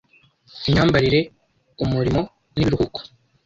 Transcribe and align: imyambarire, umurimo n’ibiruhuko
imyambarire, 0.67 1.19
umurimo 1.83 2.21
n’ibiruhuko 2.55 2.99